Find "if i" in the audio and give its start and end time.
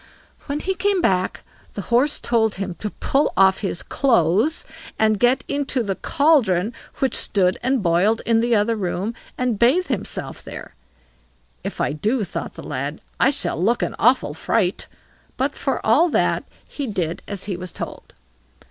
11.63-11.93